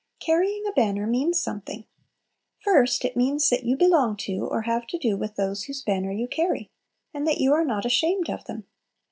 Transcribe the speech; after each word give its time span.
Carrying 0.19 0.65
a 0.65 0.71
banner 0.71 1.05
means 1.05 1.39
something. 1.39 1.85
First, 2.63 3.05
it 3.05 3.15
means 3.15 3.51
that 3.51 3.65
you 3.65 3.77
belong 3.77 4.17
to 4.17 4.47
or 4.49 4.63
have 4.63 4.87
to 4.87 4.97
do 4.97 5.15
with 5.15 5.35
those 5.35 5.65
whose 5.65 5.83
banner 5.83 6.11
you 6.11 6.27
carry, 6.27 6.71
and 7.13 7.27
that 7.27 7.37
you 7.37 7.53
are 7.53 7.63
not 7.63 7.85
ashamed 7.85 8.27
of 8.27 8.45
them. 8.45 8.65